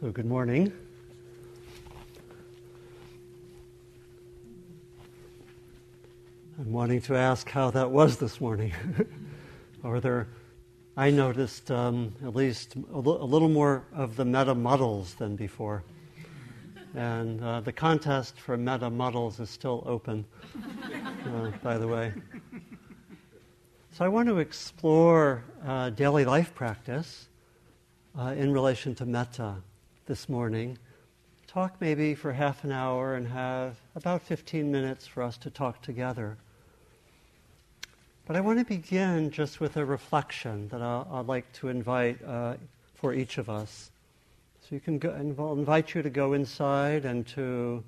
[0.00, 0.72] So, good morning.
[6.56, 8.72] I'm wanting to ask how that was this morning.
[9.84, 10.28] Are there,
[10.96, 15.34] I noticed um, at least a, l- a little more of the metta muddles than
[15.34, 15.82] before.
[16.94, 20.24] And uh, the contest for metta muddles is still open,
[21.26, 22.12] uh, by the way.
[23.90, 27.26] So, I want to explore uh, daily life practice
[28.16, 29.56] uh, in relation to metta
[30.08, 30.78] this morning.
[31.46, 35.82] Talk maybe for half an hour and have about 15 minutes for us to talk
[35.82, 36.38] together.
[38.24, 42.24] But I want to begin just with a reflection that i would like to invite
[42.24, 42.54] uh,
[42.94, 43.90] for each of us.
[44.62, 47.84] So you can go, I'll invite you to go inside and to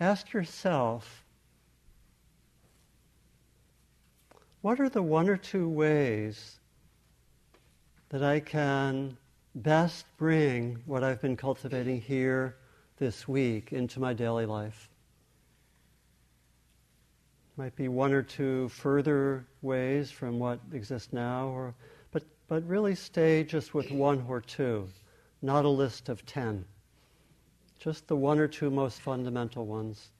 [0.00, 1.22] ask yourself
[4.62, 6.60] what are the one or two ways
[8.08, 9.18] that I can
[9.54, 12.56] best bring what I've been cultivating here
[12.96, 14.88] this week into my daily life.
[17.56, 21.74] Might be one or two further ways from what exists now, or,
[22.10, 24.88] but, but really stay just with one or two,
[25.40, 26.64] not a list of ten.
[27.78, 30.10] Just the one or two most fundamental ones.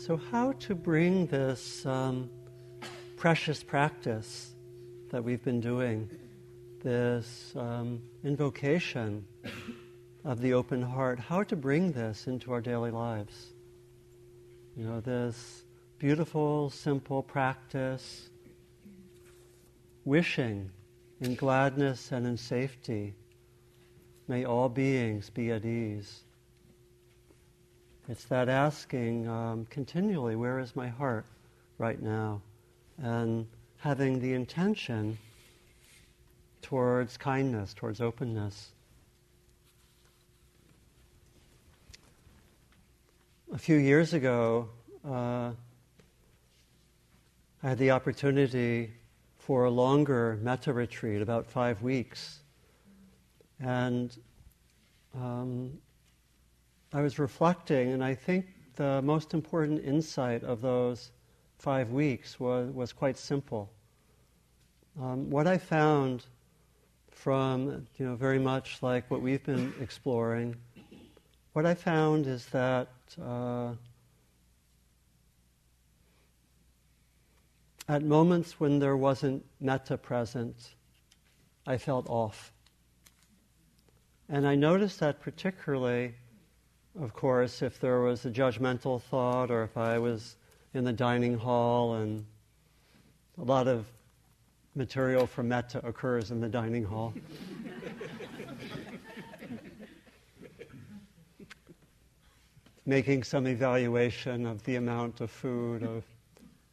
[0.00, 2.30] So, how to bring this um,
[3.18, 4.54] precious practice
[5.10, 6.08] that we've been doing,
[6.82, 9.26] this um, invocation
[10.24, 13.52] of the open heart, how to bring this into our daily lives?
[14.74, 15.64] You know, this
[15.98, 18.30] beautiful, simple practice,
[20.06, 20.70] wishing
[21.20, 23.16] in gladness and in safety,
[24.28, 26.24] may all beings be at ease.
[28.08, 31.26] It's that asking um, continually, where is my heart
[31.78, 32.42] right now?
[32.98, 33.46] And
[33.78, 35.18] having the intention
[36.62, 38.72] towards kindness, towards openness.
[43.52, 44.68] A few years ago,
[45.04, 45.50] uh,
[47.62, 48.92] I had the opportunity
[49.38, 52.40] for a longer metta retreat, about five weeks.
[53.58, 54.16] And
[55.14, 55.78] um,
[56.92, 61.12] I was reflecting, and I think the most important insight of those
[61.58, 63.70] five weeks was, was quite simple.
[65.00, 66.24] Um, what I found
[67.12, 70.56] from, you know, very much like what we've been exploring,
[71.52, 72.88] what I found is that
[73.22, 73.72] uh,
[77.88, 80.74] at moments when there wasn't metta present,
[81.66, 82.52] I felt off.
[84.28, 86.14] And I noticed that particularly
[86.98, 90.36] of course, if there was a judgmental thought or if I was
[90.74, 92.24] in the dining hall and
[93.38, 93.86] a lot of
[94.74, 97.12] material from metta occurs in the dining hall.
[102.86, 106.02] Making some evaluation of the amount of food of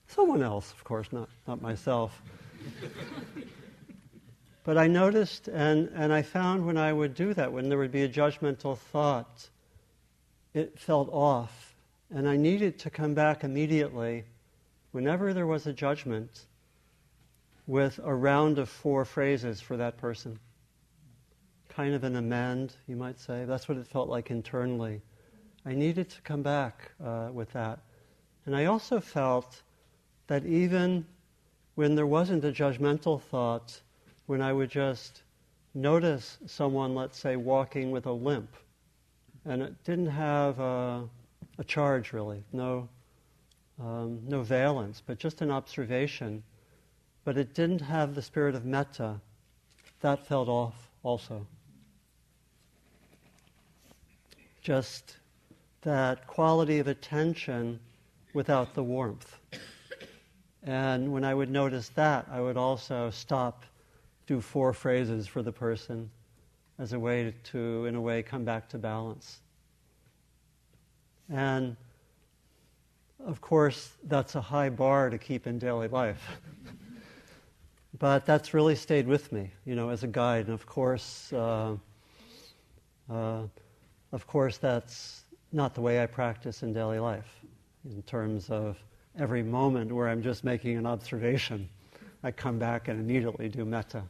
[0.07, 2.21] someone else, of course, not, not myself.
[4.63, 7.91] but I noticed and, and I found when I would do that, when there would
[7.91, 9.49] be a judgmental thought,
[10.57, 11.75] it felt off.
[12.09, 14.25] And I needed to come back immediately,
[14.91, 16.45] whenever there was a judgment,
[17.67, 20.39] with a round of four phrases for that person.
[21.67, 23.43] Kind of an amend, you might say.
[23.45, 25.01] That's what it felt like internally.
[25.65, 27.79] I needed to come back uh, with that.
[28.45, 29.61] And I also felt
[30.27, 31.05] that even
[31.75, 33.79] when there wasn't a judgmental thought,
[34.27, 35.23] when I would just
[35.73, 38.55] notice someone, let's say, walking with a limp,
[39.47, 41.03] and it didn't have a,
[41.57, 42.89] a charge really, no,
[43.79, 46.43] um, no valence, but just an observation.
[47.23, 49.19] but it didn't have the spirit of metta.
[49.99, 51.45] That fell off also.
[54.61, 55.17] Just
[55.81, 57.79] that quality of attention
[58.33, 59.37] without the warmth.
[60.63, 63.65] And when I would notice that, I would also stop,
[64.25, 66.09] do four phrases for the person
[66.79, 69.39] as a way to, in a way, come back to balance.
[71.29, 71.75] And
[73.25, 76.39] of course, that's a high bar to keep in daily life.
[77.99, 80.45] but that's really stayed with me, you know, as a guide.
[80.45, 81.75] And of course, uh,
[83.09, 83.41] uh,
[84.11, 87.39] of course, that's not the way I practice in daily life
[87.85, 88.77] in terms of
[89.17, 91.67] every moment where I'm just making an observation.
[92.23, 94.03] I come back and immediately do metta.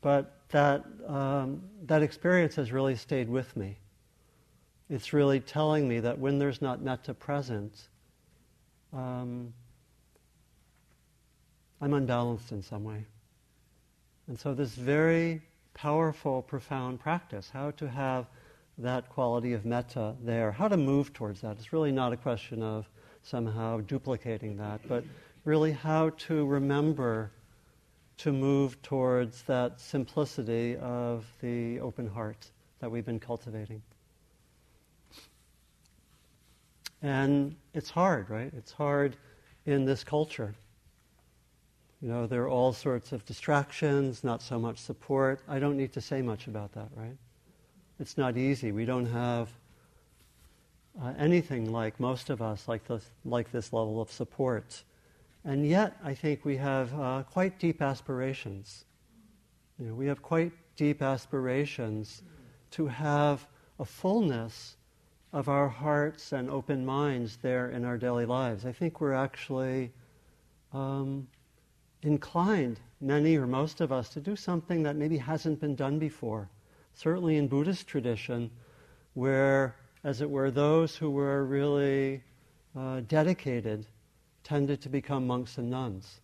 [0.00, 3.78] But that, um, that experience has really stayed with me.
[4.88, 7.88] It's really telling me that when there's not metta present,
[8.92, 9.52] um,
[11.80, 13.04] I'm unbalanced in some way.
[14.28, 15.42] And so, this very
[15.74, 18.26] powerful, profound practice, how to have
[18.78, 21.56] that quality of metta there, how to move towards that.
[21.58, 22.88] It's really not a question of
[23.22, 25.04] somehow duplicating that, but
[25.44, 27.30] really how to remember
[28.22, 33.82] to move towards that simplicity of the open heart that we've been cultivating.
[37.02, 38.52] And it's hard, right?
[38.56, 39.16] It's hard
[39.66, 40.54] in this culture.
[42.00, 45.40] You know, there are all sorts of distractions, not so much support.
[45.48, 47.16] I don't need to say much about that, right?
[47.98, 48.70] It's not easy.
[48.70, 49.48] We don't have
[51.02, 52.82] uh, anything like most of us, like
[53.24, 54.84] like this level of support.
[55.44, 58.84] And yet, I think we have uh, quite deep aspirations.
[59.78, 62.22] You know, we have quite deep aspirations
[62.72, 63.46] to have
[63.78, 64.76] a fullness
[65.32, 68.64] of our hearts and open minds there in our daily lives.
[68.64, 69.90] I think we're actually
[70.72, 71.26] um,
[72.02, 76.48] inclined, many or most of us, to do something that maybe hasn't been done before.
[76.94, 78.50] Certainly in Buddhist tradition,
[79.14, 79.74] where,
[80.04, 82.22] as it were, those who were really
[82.78, 83.86] uh, dedicated
[84.44, 86.20] tended to become monks and nuns.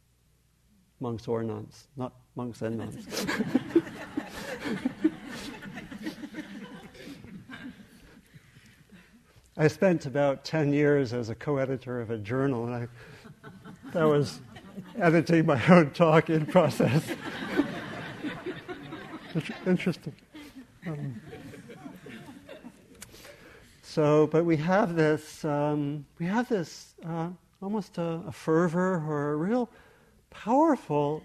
[1.00, 3.26] Monks or nuns, not monks and nuns.
[9.56, 12.88] I spent about 10 years as a co editor of a journal, and I,
[13.92, 14.40] that was
[14.96, 17.04] editing my own talk in process.
[19.66, 20.14] Interesting.
[20.86, 21.20] Um,
[23.82, 29.32] so, but we have this, um, we have this uh, almost a, a, fervor or
[29.32, 29.68] a real
[30.30, 31.22] powerful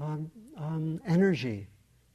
[0.00, 1.66] um, um energy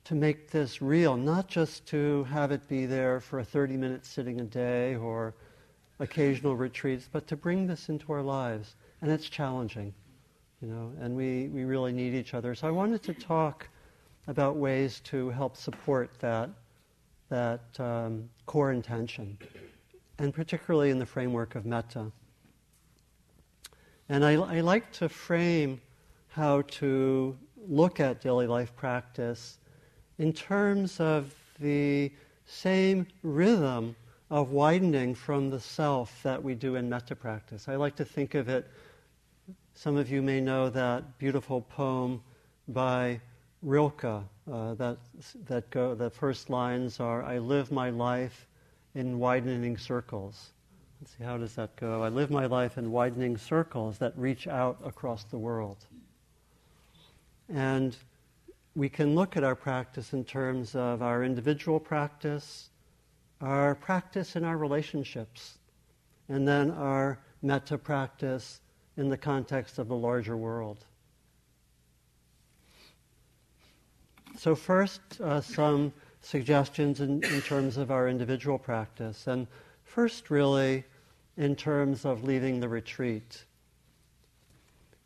[0.08, 4.06] to make this real, not just to have it be there for a 30 minute
[4.06, 5.34] sitting a day or
[6.00, 8.76] occasional retreats, but to bring this into our lives.
[9.02, 9.94] And it's challenging,
[10.62, 12.56] you know, and we, we really need each other.
[12.56, 13.68] So I wanted to talk
[14.28, 16.50] about ways to help support that,
[17.28, 19.38] that um, core intention,
[20.20, 22.12] and particularly in the framework of metta.
[24.10, 25.82] And I, I like to frame
[26.30, 27.38] how to
[27.68, 29.58] look at daily life practice
[30.18, 32.12] in terms of the
[32.46, 33.96] same rhythm
[34.30, 37.68] of widening from the self that we do in metta practice.
[37.68, 38.68] I like to think of it,
[39.74, 42.22] some of you may know that beautiful poem
[42.68, 43.20] by
[43.62, 44.06] Rilke.
[44.06, 44.98] Uh, that,
[45.46, 48.48] that go, the first lines are I live my life
[48.96, 50.52] in widening circles.
[51.02, 52.04] Let's see, how does that go?
[52.04, 55.86] I live my life in widening circles that reach out across the world.
[57.50, 57.96] And
[58.76, 62.70] we can look at our practice in terms of our individual practice,
[63.42, 65.60] our practice in our relationships,
[66.30, 68.60] and then our metta practice
[68.98, 70.84] in the context of the larger world.
[74.36, 79.28] So, first, uh, some suggestions in, in terms of our individual practice.
[79.28, 79.48] And
[79.88, 80.84] first, really,
[81.38, 83.46] in terms of leaving the retreat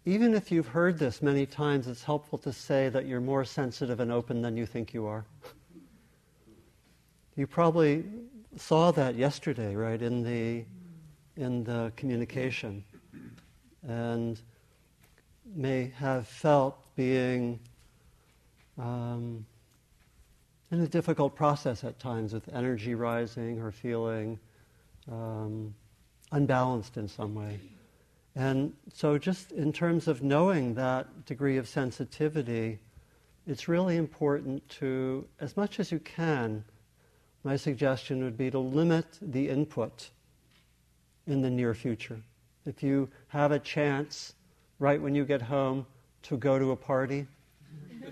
[0.06, 4.00] even if you've heard this many times, it's helpful to say that you're more sensitive
[4.00, 5.26] and open than you think you are.
[7.36, 8.06] You probably
[8.58, 10.66] saw that yesterday, right, in the,
[11.40, 12.84] in the communication,
[13.88, 14.42] and
[15.56, 17.60] may have felt being
[18.80, 19.46] um,
[20.72, 24.40] in a difficult process at times with energy rising or feeling
[25.10, 25.74] um,
[26.32, 27.60] unbalanced in some way.
[28.36, 32.80] And so, just in terms of knowing that degree of sensitivity,
[33.46, 36.64] it's really important to, as much as you can,
[37.44, 40.10] my suggestion would be to limit the input
[41.28, 42.22] in the near future.
[42.66, 44.34] If you have a chance
[44.80, 45.86] right when you get home
[46.24, 47.28] to go to a party.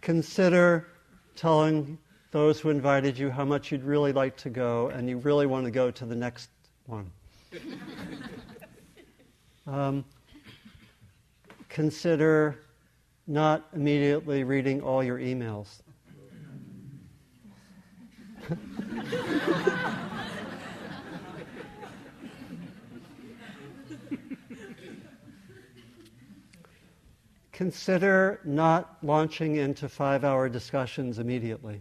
[0.00, 0.86] Consider
[1.34, 1.98] telling
[2.36, 5.64] those who invited you how much you'd really like to go and you really want
[5.64, 6.50] to go to the next
[6.84, 7.10] one.
[9.66, 10.04] um,
[11.70, 12.58] consider
[13.26, 15.80] not immediately reading all your emails.
[27.52, 31.80] Consider not launching into five hour discussions immediately.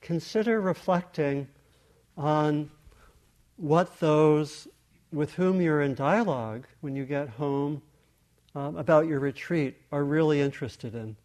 [0.00, 1.48] Consider reflecting
[2.16, 2.70] on
[3.56, 4.66] what those
[5.12, 7.82] with whom you're in dialogue when you get home
[8.54, 11.16] um, about your retreat are really interested in.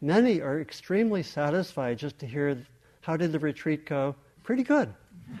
[0.00, 2.58] Many are extremely satisfied just to hear
[3.02, 4.14] how did the retreat go?
[4.42, 4.92] Pretty good.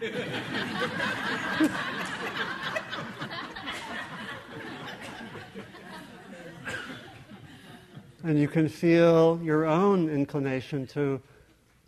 [8.24, 11.20] and you can feel your own inclination to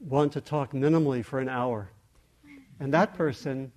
[0.06, 1.88] want to talk minimally for an hour.
[2.80, 3.70] And that person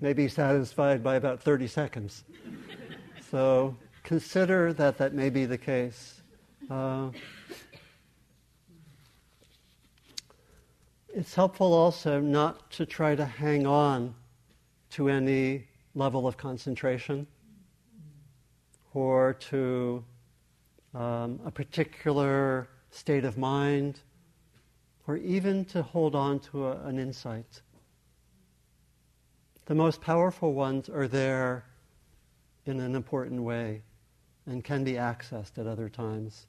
[0.00, 2.24] may be satisfied by about 30 seconds.
[3.30, 6.20] So consider that that may be the case.
[6.70, 7.10] Uh,
[11.14, 14.14] it's helpful also not to try to hang on
[14.90, 17.26] to any level of concentration
[18.94, 20.04] or to
[20.94, 24.00] um, a particular state of mind
[25.06, 27.62] or even to hold on to a, an insight.
[29.66, 31.64] The most powerful ones are there
[32.66, 33.82] in an important way
[34.46, 36.46] and can be accessed at other times.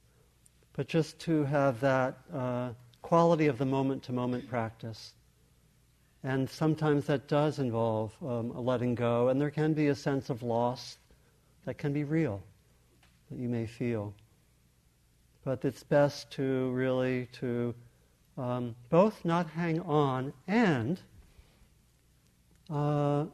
[0.74, 2.70] But just to have that uh,
[3.02, 5.12] quality of the moment to moment practice.
[6.24, 10.30] And sometimes that does involve um, a letting go, and there can be a sense
[10.30, 10.96] of loss
[11.66, 12.42] that can be real,
[13.30, 14.14] that you may feel.
[15.44, 17.74] But it's best to really to
[18.36, 21.00] um, both not hang on and
[22.70, 23.26] uh,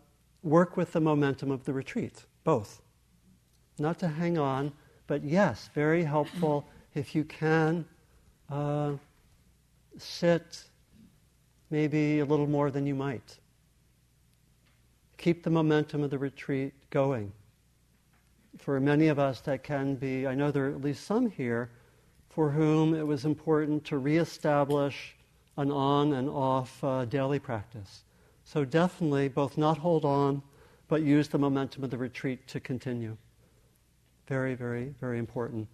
[0.42, 2.82] work with the momentum of the retreat, both.
[3.78, 4.72] Not to hang on,
[5.06, 7.84] but yes, very helpful if you can
[8.50, 8.92] uh,
[9.96, 10.64] sit
[11.70, 13.38] maybe a little more than you might.
[15.16, 17.32] Keep the momentum of the retreat going.
[18.58, 21.70] For many of us, that can be, I know there are at least some here
[22.30, 25.16] for whom it was important to reestablish
[25.56, 28.04] an on and off uh, daily practice.
[28.44, 30.42] So definitely both not hold on,
[30.88, 33.16] but use the momentum of the retreat to continue.
[34.26, 35.68] Very, very, very important.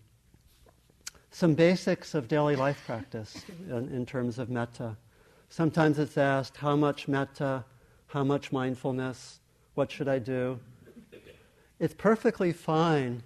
[1.30, 4.96] Some basics of daily life practice in, in terms of metta.
[5.50, 7.64] Sometimes it's asked, how much metta,
[8.06, 9.40] how much mindfulness,
[9.74, 10.58] what should I do?
[11.78, 13.22] It's perfectly fine,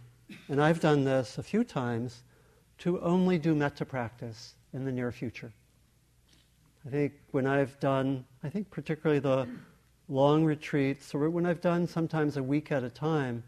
[0.49, 2.25] and I've done this a few times,
[2.81, 5.53] to only do metta practice in the near future.
[6.87, 9.47] I think when I've done, I think particularly the
[10.09, 13.43] long retreats, or when I've done sometimes a week at a time,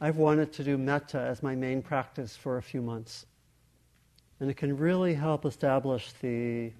[0.00, 3.26] I've wanted to do metta as my main practice for a few months.
[4.40, 6.72] And it can really help establish the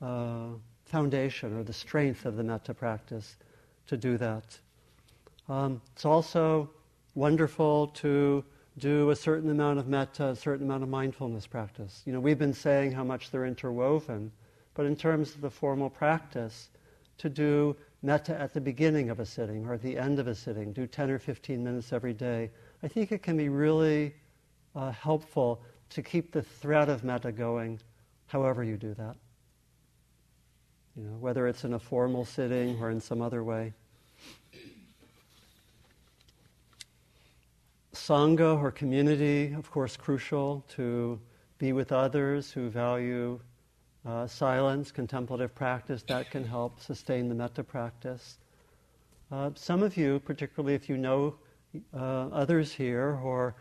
[0.00, 0.46] uh,
[0.86, 3.36] foundation or the strength of the metta practice
[3.86, 4.58] to do that.
[5.48, 6.70] Um, it's also
[7.14, 8.42] wonderful to
[8.78, 12.02] do a certain amount of metta, a certain amount of mindfulness practice.
[12.06, 14.32] You know, we've been saying how much they're interwoven.
[14.74, 16.70] But in terms of the formal practice,
[17.18, 20.34] to do metta at the beginning of a sitting or at the end of a
[20.34, 22.50] sitting, do 10 or 15 minutes every day,
[22.82, 24.14] I think it can be really
[24.74, 27.80] uh, helpful to keep the thread of metta going
[28.26, 29.16] however you do that.
[30.96, 33.74] You know, whether it's in a formal sitting or in some other way.
[38.02, 41.20] Sangha or community, of course, crucial to
[41.58, 43.38] be with others who value
[44.04, 48.38] uh, silence, contemplative practice, that can help sustain the metta practice.
[49.30, 51.36] Uh, some of you, particularly if you know
[51.94, 53.54] uh, others here, or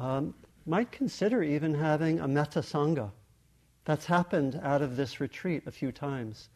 [0.00, 0.32] um,
[0.64, 3.10] might consider even having a metta sangha.
[3.84, 6.48] That's happened out of this retreat a few times.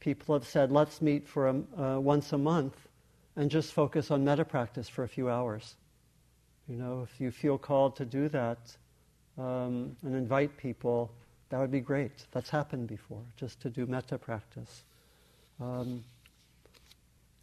[0.00, 2.88] People have said, let's meet for a, uh, once a month
[3.36, 5.76] and just focus on metta practice for a few hours.
[6.72, 8.74] You know, if you feel called to do that
[9.36, 11.12] um, and invite people,
[11.50, 12.24] that would be great.
[12.30, 14.84] That's happened before, just to do metta practice.
[15.60, 16.02] Um,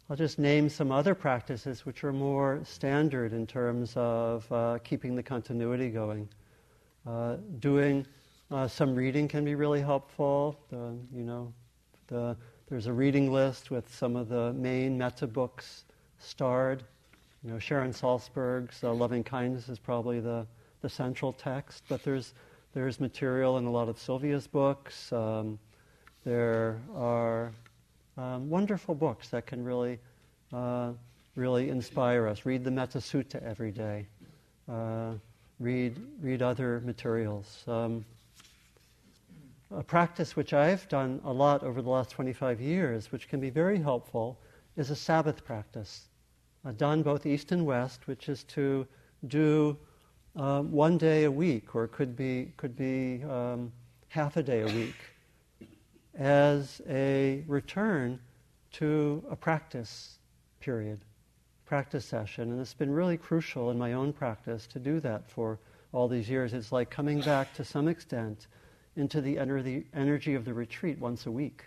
[0.08, 5.14] I'll just name some other practices which are more standard in terms of uh, keeping
[5.14, 6.28] the continuity going.
[7.06, 8.04] Uh, doing
[8.50, 10.58] uh, some reading can be really helpful.
[10.70, 11.52] The, you know,
[12.08, 12.36] the,
[12.68, 15.84] there's a reading list with some of the main metta books
[16.18, 16.82] starred.
[17.42, 20.46] You know, Sharon Salzberg's uh, Loving Kindness is probably the,
[20.82, 22.34] the central text, but there's,
[22.74, 25.10] there's material in a lot of Sylvia's books.
[25.10, 25.58] Um,
[26.22, 27.50] there are
[28.18, 29.98] um, wonderful books that can really,
[30.52, 30.92] uh,
[31.34, 32.44] really inspire us.
[32.44, 34.06] Read the Metta Sutta every day.
[34.68, 35.12] Uh,
[35.58, 37.64] read, read other materials.
[37.66, 38.04] Um,
[39.74, 43.48] a practice which I've done a lot over the last 25 years, which can be
[43.48, 44.38] very helpful,
[44.76, 46.09] is a Sabbath practice,
[46.76, 48.86] done both east and west, which is to
[49.26, 49.76] do
[50.36, 53.72] um, one day a week, or could be, could be um,
[54.08, 54.96] half a day a week,
[56.16, 58.18] as a return
[58.72, 60.18] to a practice
[60.60, 61.00] period,
[61.66, 62.52] practice session.
[62.52, 65.58] And it's been really crucial in my own practice to do that for
[65.92, 66.52] all these years.
[66.52, 68.46] It's like coming back to some extent
[68.96, 71.64] into the energy of the retreat once a week.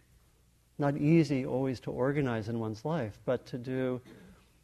[0.77, 4.01] Not easy always to organize in one's life, but to do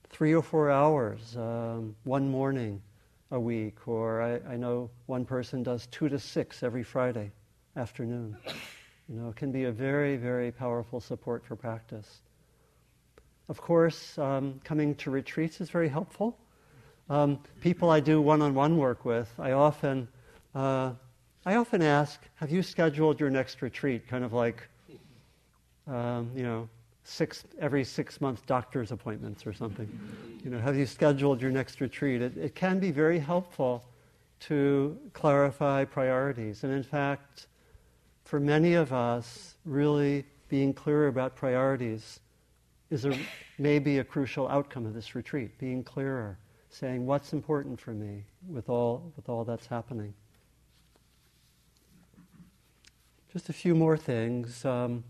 [0.10, 2.82] three or four hours um, one morning
[3.32, 7.32] a week, or I, I, know one person does two to six every Friday
[7.76, 8.36] afternoon.
[9.08, 12.22] You know, it can be a very, very powerful support for practice.
[13.48, 16.38] Of course, um, coming to retreats is very helpful.
[17.10, 20.08] Um, people I do one-on-one work with, I often,
[20.54, 20.94] uh,
[21.46, 24.68] I often ask, "Have you scheduled your next retreat?" Kind of like,
[25.88, 26.70] um, you know,
[27.10, 29.90] six every six month doctor's appointments or something.
[30.44, 32.22] You know, have you scheduled your next retreat?
[32.22, 33.86] It, it can be very helpful
[34.42, 37.48] to clarify priorities, and in fact,
[38.24, 42.20] for many of us, really being clear about priorities
[42.90, 43.18] is a,
[43.58, 45.58] maybe a crucial outcome of this retreat.
[45.58, 46.38] Being clearer,
[46.70, 50.14] saying what's important for me with all with all that's happening.
[53.34, 54.64] Just a few more things.
[54.64, 55.04] Um,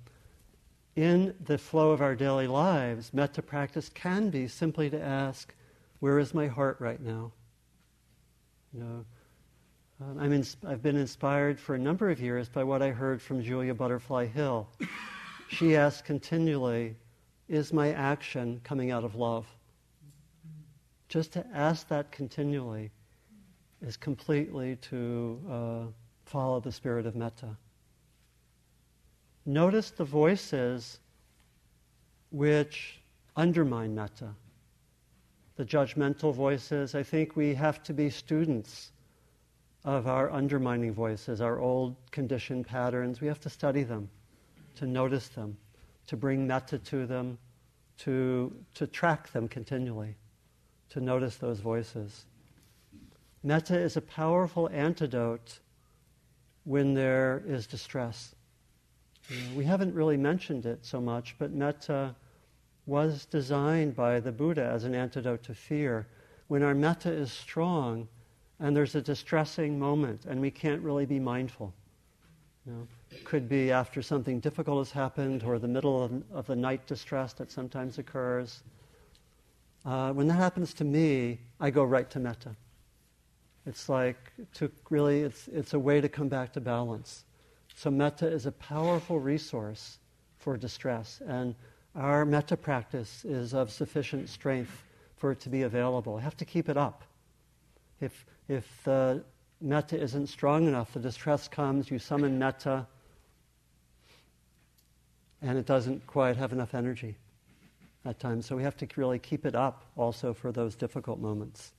[0.99, 5.55] in the flow of our daily lives, metta practice can be simply to ask,
[6.01, 7.31] where is my heart right now?
[8.73, 9.05] You know,
[10.01, 13.21] um, I'm ins- I've been inspired for a number of years by what I heard
[13.21, 14.67] from Julia Butterfly Hill.
[15.47, 16.97] She asked continually,
[17.47, 19.47] is my action coming out of love?
[21.07, 22.91] Just to ask that continually
[23.81, 25.79] is completely to uh,
[26.25, 27.55] follow the spirit of metta.
[29.49, 30.99] Notice the voices
[32.29, 33.01] which
[33.35, 34.35] undermine metta.
[35.55, 38.91] The judgmental voices, I think we have to be students
[39.83, 43.21] of our undermining voices, our old conditioned patterns.
[43.21, 44.11] We have to study them,
[44.75, 45.57] to notice them,
[46.05, 47.39] to bring metta to them,
[48.01, 50.15] to, to track them continually,
[50.89, 52.25] to notice those voices.
[53.41, 55.59] Metta is a powerful antidote
[56.65, 58.35] when there is distress.
[59.29, 62.15] Know, we haven't really mentioned it so much, but metta
[62.85, 66.07] was designed by the Buddha as an antidote to fear.
[66.47, 68.07] When our metta is strong
[68.59, 71.73] and there's a distressing moment and we can't really be mindful,
[72.65, 72.87] you know,
[73.23, 77.33] could be after something difficult has happened or the middle of, of the night distress
[77.33, 78.63] that sometimes occurs.
[79.85, 82.55] Uh, when that happens to me, I go right to metta.
[83.65, 87.25] It's like to really, it's, it's a way to come back to balance.
[87.79, 89.99] So, metta is a powerful resource
[90.37, 91.55] for distress, and
[91.95, 94.83] our metta practice is of sufficient strength
[95.15, 96.17] for it to be available.
[96.17, 97.05] I have to keep it up.
[98.01, 99.23] If, if the
[99.61, 102.85] metta isn't strong enough, the distress comes, you summon metta,
[105.41, 107.15] and it doesn't quite have enough energy
[108.03, 108.45] at times.
[108.45, 111.71] So we have to really keep it up also for those difficult moments.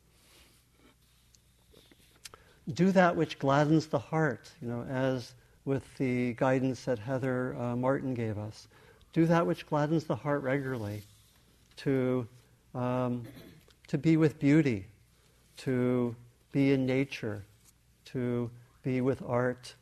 [2.72, 5.34] Do that which gladdens the heart, you know, as
[5.64, 8.68] with the guidance that Heather uh, Martin gave us.
[9.12, 11.02] Do that which gladdens the heart regularly,
[11.78, 12.26] to,
[12.74, 13.24] um,
[13.88, 14.86] to be with beauty,
[15.58, 16.14] to
[16.52, 17.44] be in nature,
[18.06, 18.50] to
[18.82, 19.74] be with art.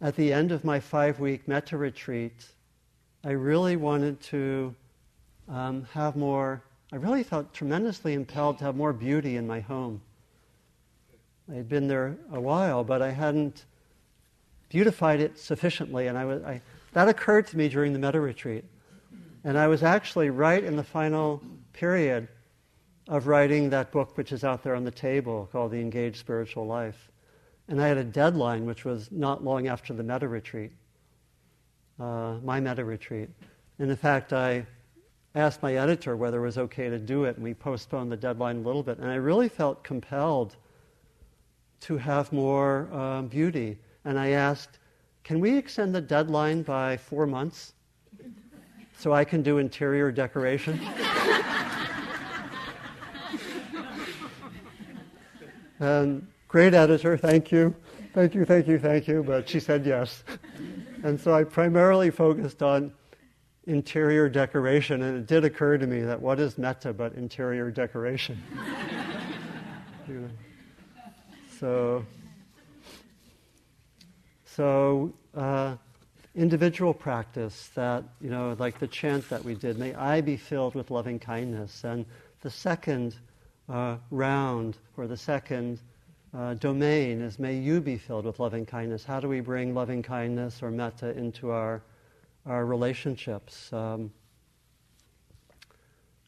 [0.00, 2.46] At the end of my five week metta retreat,
[3.24, 4.74] I really wanted to
[5.48, 10.00] um, have more, I really felt tremendously impelled to have more beauty in my home.
[11.50, 13.64] I had been there a while, but I hadn't
[14.72, 16.06] beautified it sufficiently.
[16.06, 16.62] And I was, I,
[16.94, 18.64] that occurred to me during the metta retreat.
[19.44, 21.42] And I was actually right in the final
[21.74, 22.26] period
[23.06, 26.66] of writing that book, which is out there on the table called The Engaged Spiritual
[26.66, 27.10] Life.
[27.68, 30.72] And I had a deadline, which was not long after the metta retreat,
[32.00, 33.28] uh, my metta retreat.
[33.78, 34.64] And in fact, I
[35.34, 38.56] asked my editor whether it was okay to do it, and we postponed the deadline
[38.56, 38.98] a little bit.
[38.98, 40.56] And I really felt compelled
[41.80, 44.78] to have more um, beauty and I asked,
[45.24, 47.74] Can we extend the deadline by four months
[48.96, 50.80] so I can do interior decoration?
[55.78, 57.74] and great editor, thank you,
[58.14, 60.24] thank you, thank you, thank you, but she said yes.
[61.02, 62.92] and so I primarily focused on
[63.66, 68.42] interior decoration, and it did occur to me that what is metta but interior decoration?
[70.08, 70.30] you know.
[71.58, 72.04] So
[74.56, 75.76] so uh,
[76.34, 80.74] individual practice that, you know, like the chant that we did, may I be filled
[80.74, 81.84] with loving kindness.
[81.84, 82.06] And
[82.40, 83.16] the second
[83.68, 85.80] uh, round, or the second
[86.36, 89.04] uh, domain, is may you be filled with loving kindness.
[89.04, 91.82] How do we bring loving kindness or metta into our,
[92.46, 93.72] our relationships?
[93.72, 94.10] Um,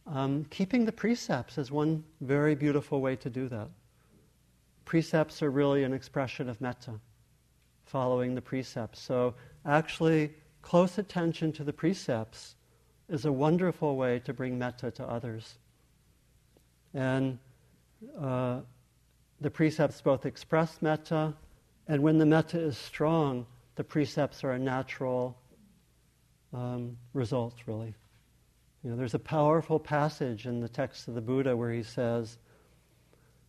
[0.06, 3.68] um, keeping the precepts is one very beautiful way to do that.
[4.84, 6.92] Precepts are really an expression of metta,
[7.94, 9.00] following the precepts.
[9.00, 12.56] So actually, close attention to the precepts
[13.08, 15.58] is a wonderful way to bring metta to others.
[16.92, 17.38] And
[18.20, 18.62] uh,
[19.40, 21.34] the precepts both express metta,
[21.86, 25.38] and when the metta is strong, the precepts are a natural
[26.52, 27.94] um, result, really.
[28.82, 32.38] You know, there's a powerful passage in the text of the Buddha where he says,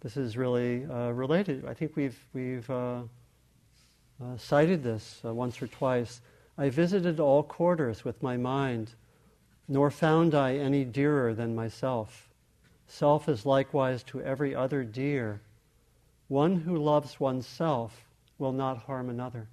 [0.02, 1.66] this is really uh, related.
[1.66, 3.02] I think we've, we've uh,
[4.24, 6.22] uh, cited this uh, once or twice.
[6.58, 8.94] I visited all quarters with my mind,
[9.68, 12.30] nor found I any dearer than myself.
[12.88, 15.42] Self is likewise to every other dear.
[16.28, 18.06] One who loves oneself
[18.38, 19.48] will not harm another.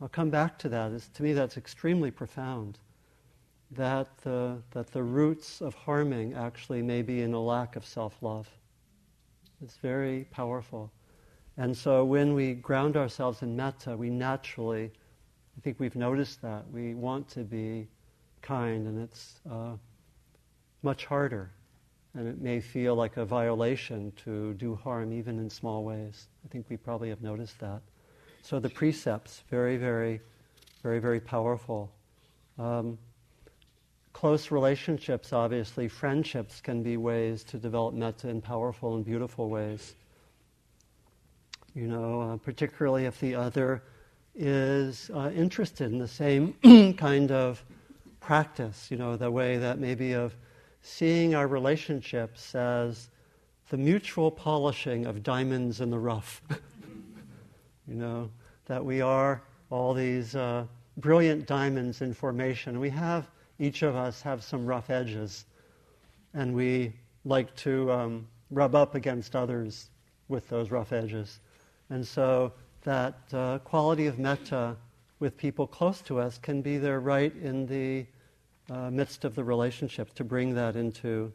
[0.00, 0.92] I'll come back to that.
[0.92, 2.78] It's, to me, that's extremely profound.
[3.72, 8.16] That the, that the roots of harming actually may be in a lack of self
[8.22, 8.48] love.
[9.62, 10.90] It's very powerful.
[11.60, 14.90] And so when we ground ourselves in metta, we naturally,
[15.58, 17.86] I think we've noticed that, we want to be
[18.40, 19.72] kind, and it's uh,
[20.82, 21.50] much harder.
[22.14, 26.28] And it may feel like a violation to do harm even in small ways.
[26.46, 27.82] I think we probably have noticed that.
[28.40, 30.22] So the precepts, very, very,
[30.82, 31.92] very, very powerful.
[32.58, 32.96] Um,
[34.14, 39.94] close relationships, obviously, friendships can be ways to develop metta in powerful and beautiful ways
[41.74, 43.82] you know, uh, particularly if the other
[44.34, 47.64] is uh, interested in the same kind of
[48.20, 50.34] practice, you know, the way that maybe of
[50.82, 53.10] seeing our relationships as
[53.70, 56.42] the mutual polishing of diamonds in the rough.
[57.88, 58.30] you know,
[58.66, 60.64] that we are all these uh,
[60.96, 62.80] brilliant diamonds in formation.
[62.80, 65.44] We have, each of us have some rough edges,
[66.34, 66.92] and we
[67.24, 69.90] like to um, rub up against others
[70.28, 71.40] with those rough edges.
[71.90, 72.52] And so
[72.84, 74.76] that uh, quality of metta
[75.18, 78.06] with people close to us can be there right in the
[78.70, 81.32] uh, midst of the relationship to bring that into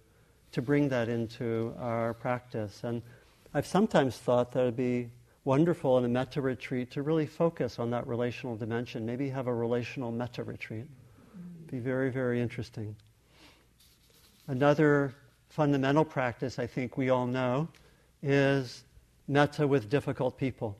[0.53, 2.85] to bring that into our practice.
[2.85, 3.01] And
[3.53, 5.09] I've sometimes thought that it'd be
[5.43, 9.05] wonderful in a metta retreat to really focus on that relational dimension.
[9.05, 10.85] Maybe have a relational metta retreat.
[11.69, 12.95] Be very, very interesting.
[14.47, 15.13] Another
[15.49, 17.67] fundamental practice I think we all know
[18.23, 18.84] is
[19.27, 20.77] metta with difficult people.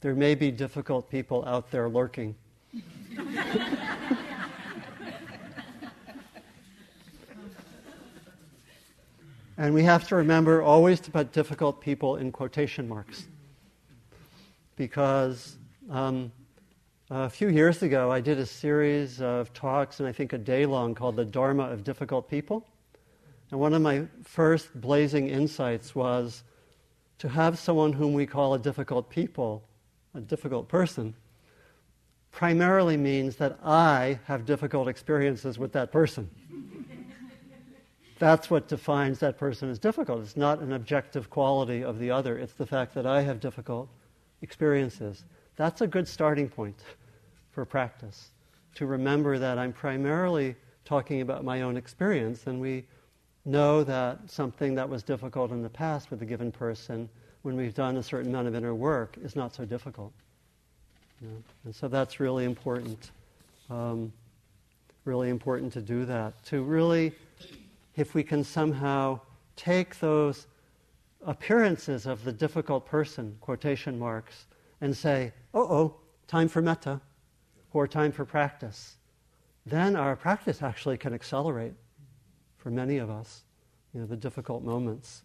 [0.00, 2.34] There may be difficult people out there lurking.
[9.56, 13.26] and we have to remember always to put difficult people in quotation marks.
[14.74, 15.56] Because
[15.88, 16.32] um,
[17.10, 20.66] a few years ago, I did a series of talks, and I think a day
[20.66, 22.66] long, called The Dharma of Difficult People.
[23.50, 26.42] And one of my first blazing insights was
[27.22, 29.62] to have someone whom we call a difficult people,
[30.12, 31.14] a difficult person,
[32.32, 36.28] primarily means that I have difficult experiences with that person.
[38.18, 40.22] That's what defines that person as difficult.
[40.22, 43.88] It's not an objective quality of the other, it's the fact that I have difficult
[44.40, 45.22] experiences.
[45.54, 46.82] That's a good starting point
[47.52, 48.32] for practice,
[48.74, 52.84] to remember that I'm primarily talking about my own experience, and we
[53.44, 57.08] know that something that was difficult in the past with a given person,
[57.42, 60.12] when we've done a certain amount of inner work, is not so difficult.
[61.20, 61.42] You know?
[61.64, 63.10] And so that's really important.
[63.68, 64.12] Um,
[65.04, 66.42] really important to do that.
[66.46, 67.12] To really,
[67.96, 69.20] if we can somehow
[69.56, 70.46] take those
[71.26, 74.46] appearances of the difficult person, quotation marks,
[74.80, 77.00] and say, oh, oh, time for metta,
[77.72, 78.96] or time for practice,
[79.64, 81.74] then our practice actually can accelerate
[82.62, 83.42] for many of us,
[83.92, 85.24] you know, the difficult moments.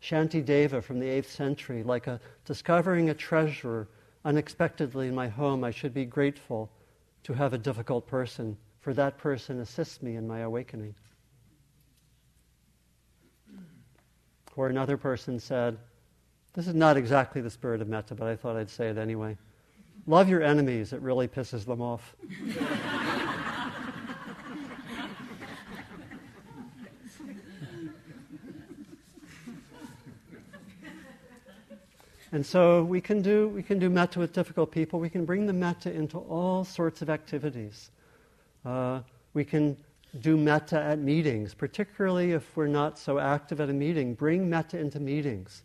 [0.00, 3.88] Shantideva from the 8th century, like a discovering a treasure
[4.24, 6.70] unexpectedly in my home, I should be grateful
[7.24, 10.94] to have a difficult person, for that person assists me in my awakening.
[14.54, 15.76] Or another person said,
[16.52, 19.36] This is not exactly the spirit of metta, but I thought I'd say it anyway.
[20.06, 22.14] Love your enemies, it really pisses them off.
[32.34, 34.98] And so we can do we can do metta with difficult people.
[34.98, 37.92] We can bring the metta into all sorts of activities.
[38.64, 39.02] Uh,
[39.34, 39.76] we can
[40.20, 44.14] do metta at meetings, particularly if we're not so active at a meeting.
[44.14, 45.62] Bring metta into meetings.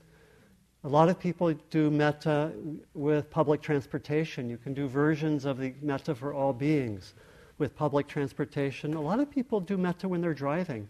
[0.84, 2.51] A lot of people do metta
[2.93, 4.47] with public transportation.
[4.47, 7.15] You can do versions of the metta for all beings
[7.58, 8.93] with public transportation.
[8.93, 10.88] A lot of people do metta when they're driving.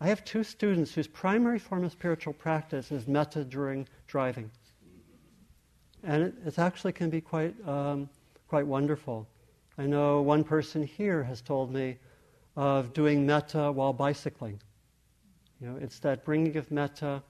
[0.00, 4.50] I have two students whose primary form of spiritual practice is metta during driving
[6.04, 8.08] and it, actually can be quite, um,
[8.48, 9.26] quite wonderful.
[9.78, 11.98] I know one person here has told me
[12.56, 14.60] of doing metta while bicycling.
[15.60, 17.22] You know, it's that bringing of metta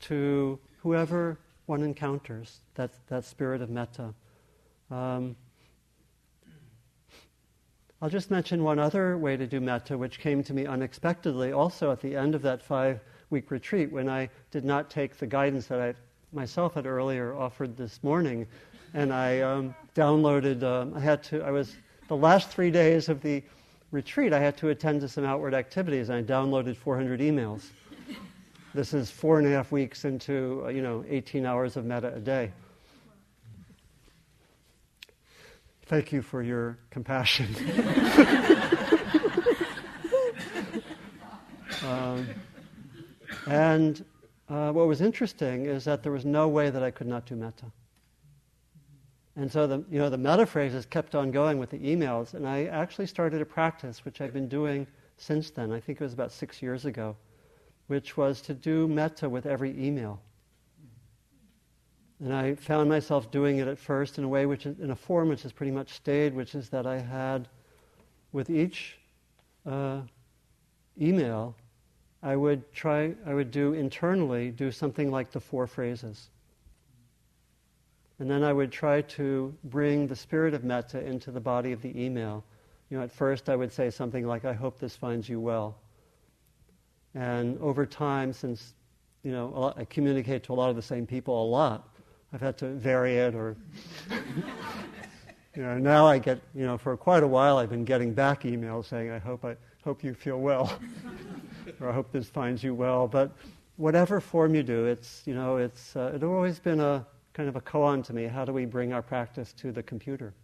[0.00, 4.14] to whoever one encounters, that, that spirit of metta.
[4.90, 5.36] Um,
[8.00, 11.92] I'll just mention one other way to do metta, which came to me unexpectedly also
[11.92, 15.66] at the end of that five week retreat when I did not take the guidance
[15.66, 15.94] that I
[16.32, 18.46] myself had earlier offered this morning,
[18.94, 20.62] and I um, downloaded.
[20.62, 21.42] Um, I had to.
[21.42, 21.76] I was
[22.08, 23.42] the last three days of the
[23.90, 24.32] retreat.
[24.32, 27.70] I had to attend to some outward activities, and I downloaded 400 emails.
[28.74, 32.14] This is four and a half weeks into uh, you know 18 hours of metta
[32.14, 32.50] a day.
[35.86, 37.54] Thank you for your compassion.
[41.84, 42.26] um,
[43.46, 44.02] and
[44.52, 47.34] uh, what was interesting is that there was no way that I could not do
[47.34, 47.66] metta.
[49.34, 52.46] And so the, you know, the metta phrases kept on going with the emails, and
[52.46, 54.86] I actually started a practice, which I've been doing
[55.16, 55.72] since then.
[55.72, 57.16] I think it was about six years ago,
[57.86, 60.20] which was to do metta with every email.
[62.20, 65.30] And I found myself doing it at first in a way which in a form
[65.30, 67.48] which has pretty much stayed, which is that I had,
[68.32, 68.98] with each
[69.64, 70.02] uh,
[71.00, 71.56] email,
[72.22, 76.28] I would try, I would do internally, do something like the four phrases.
[78.20, 81.82] And then I would try to bring the spirit of metta into the body of
[81.82, 82.44] the email.
[82.88, 85.76] You know, at first I would say something like, I hope this finds you well.
[87.14, 88.74] And over time, since,
[89.24, 91.88] you know, I communicate to a lot of the same people a lot,
[92.32, 93.56] I've had to vary it or,
[95.56, 98.44] you know, now I get, you know, for quite a while I've been getting back
[98.44, 100.78] emails saying, I hope I, hope you feel well.
[101.82, 103.08] or I hope this finds you well.
[103.08, 103.32] But
[103.76, 107.56] whatever form you do, it's, you know, it's, uh, it's always been a kind of
[107.56, 108.24] a koan to me.
[108.24, 110.34] How do we bring our practice to the computer,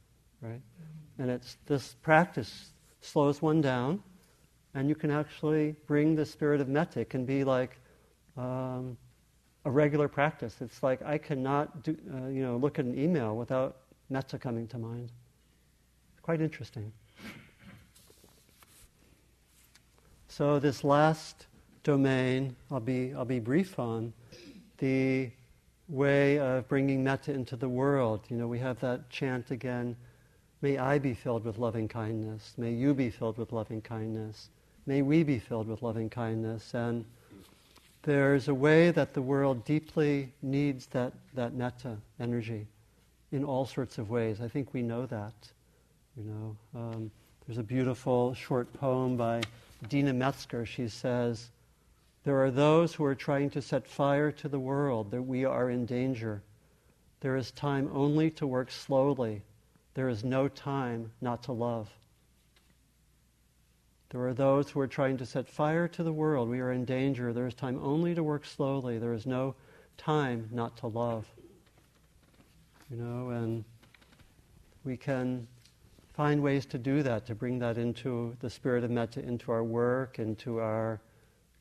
[0.40, 0.60] right?
[1.18, 4.02] And it's this practice slows one down,
[4.74, 7.00] and you can actually bring the spirit of metta.
[7.00, 7.78] It can be like
[8.36, 8.96] um,
[9.64, 10.56] a regular practice.
[10.60, 13.76] It's like I cannot do, uh, you know, look at an email without
[14.10, 15.12] metta coming to mind.
[16.22, 16.92] Quite interesting.
[20.38, 21.48] So this last
[21.82, 24.12] domain, I'll be, I'll be brief on,
[24.76, 25.30] the
[25.88, 28.20] way of bringing metta into the world.
[28.28, 29.96] You know, we have that chant again,
[30.62, 34.50] may I be filled with loving kindness, may you be filled with loving kindness,
[34.86, 36.72] may we be filled with loving kindness.
[36.72, 37.04] And
[38.02, 42.68] there's a way that the world deeply needs that, that metta energy
[43.32, 44.40] in all sorts of ways.
[44.40, 45.34] I think we know that.
[46.16, 47.10] You know, um,
[47.44, 49.42] there's a beautiful short poem by
[49.86, 51.50] Deena Metzger, she says,
[52.24, 55.70] There are those who are trying to set fire to the world, that we are
[55.70, 56.42] in danger.
[57.20, 59.42] There is time only to work slowly.
[59.94, 61.90] There is no time not to love.
[64.10, 66.48] There are those who are trying to set fire to the world.
[66.48, 67.32] We are in danger.
[67.32, 68.98] There is time only to work slowly.
[68.98, 69.54] There is no
[69.98, 71.26] time not to love.
[72.90, 73.64] You know, and
[74.84, 75.46] we can
[76.18, 79.62] find ways to do that, to bring that into the spirit of metta into our
[79.62, 81.00] work, into our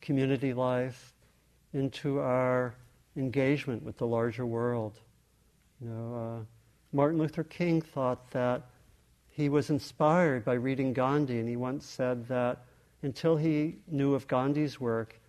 [0.01, 1.13] community life,
[1.73, 2.73] into our
[3.17, 4.99] engagement with the larger world.
[5.79, 6.43] You know, uh,
[6.91, 8.63] Martin Luther King thought that
[9.29, 12.65] he was inspired by reading Gandhi, and he once said that
[13.03, 15.21] until he knew of Gandhi's work,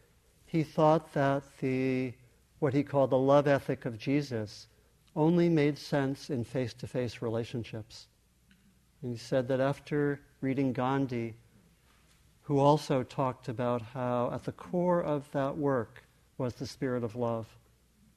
[0.46, 2.14] he thought that the
[2.60, 4.68] what he called the love ethic of Jesus
[5.14, 8.07] only made sense in face-to-face relationships.
[9.02, 11.34] And he said that after reading Gandhi,
[12.42, 16.02] who also talked about how at the core of that work
[16.38, 17.46] was the spirit of love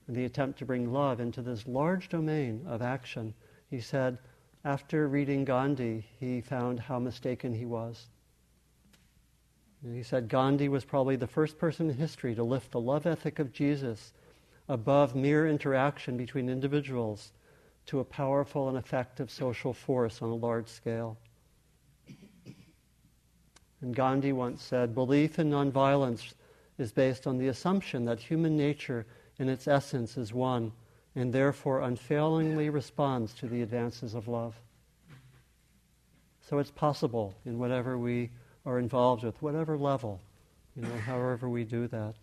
[0.08, 3.34] and the attempt to bring love into this large domain of action,
[3.70, 4.18] he said,
[4.64, 8.08] after reading Gandhi, he found how mistaken he was.
[9.84, 13.06] And he said Gandhi was probably the first person in history to lift the love
[13.06, 14.14] ethic of Jesus
[14.70, 17.32] above mere interaction between individuals
[17.92, 21.18] to a powerful and effective social force on a large scale.
[23.82, 26.34] And Gandhi once said, belief in nonviolence
[26.78, 29.06] is based on the assumption that human nature
[29.40, 30.72] in its essence is one
[31.16, 34.56] and therefore unfailingly responds to the advances of love.
[36.48, 38.30] So it's possible in whatever we
[38.66, 40.22] are involved with, whatever level,
[40.78, 42.16] you know, however we do that.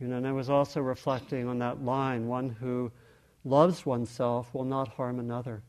[0.00, 2.90] You know, and I was also reflecting on that line one who
[3.44, 5.62] loves oneself will not harm another.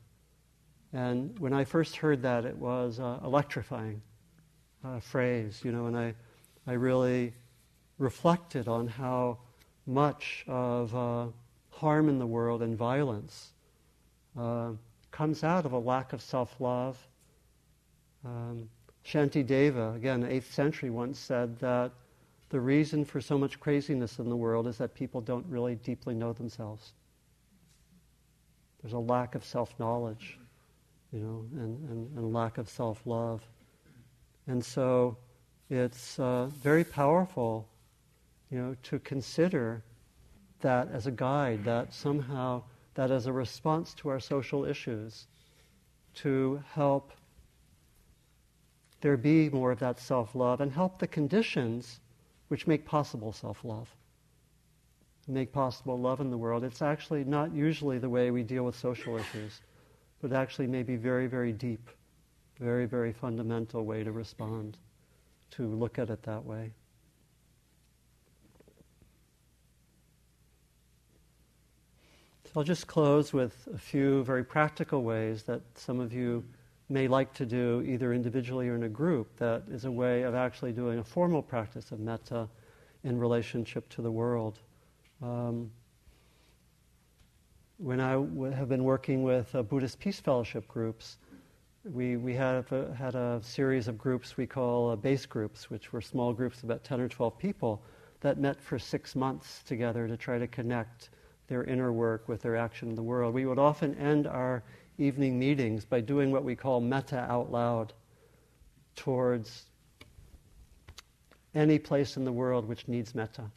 [0.92, 4.02] And when I first heard that, it was uh, electrifying
[4.84, 6.14] uh, phrase, you know, and I,
[6.66, 7.32] I really
[7.98, 9.38] reflected on how
[9.86, 11.26] much of uh,
[11.70, 13.52] harm in the world and violence
[14.38, 14.70] uh,
[15.10, 16.98] comes out of a lack of self love.
[18.24, 18.68] Um,
[19.04, 21.92] Shantideva, again, 8th century, once said that
[22.50, 26.14] the reason for so much craziness in the world is that people don't really deeply
[26.14, 26.92] know themselves.
[28.82, 30.38] There's a lack of self knowledge,
[31.12, 33.42] you know, and, and, and lack of self love.
[34.46, 35.16] And so
[35.68, 37.68] it's uh, very powerful,
[38.50, 39.82] you know, to consider
[40.60, 42.62] that as a guide, that somehow,
[42.94, 45.26] that as a response to our social issues,
[46.14, 47.12] to help
[49.00, 52.00] there be more of that self love and help the conditions
[52.48, 53.94] which make possible self love,
[55.30, 56.64] make possible love in the world.
[56.64, 59.60] It's actually not usually the way we deal with social issues,
[60.20, 61.90] but actually maybe very, very deep,
[62.58, 64.76] very, very fundamental way to respond,
[65.52, 66.72] to look at it that way.
[72.52, 76.42] So I'll just close with a few very practical ways that some of you
[76.88, 80.34] may like to do either individually or in a group that is a way of
[80.34, 82.48] actually doing a formal practice of metta
[83.04, 84.58] in relationship to the world.
[85.22, 85.70] Um,
[87.76, 91.18] when I w- have been working with uh, Buddhist Peace Fellowship groups,
[91.84, 95.92] we, we have a, had a series of groups we call uh, base groups, which
[95.92, 97.82] were small groups of about 10 or 12 people
[98.20, 101.10] that met for six months together to try to connect
[101.48, 103.34] their inner work with their action in the world.
[103.34, 104.62] We would often end our
[104.98, 107.92] evening meetings by doing what we call metta out loud
[108.94, 109.64] towards
[111.54, 113.50] any place in the world which needs metta.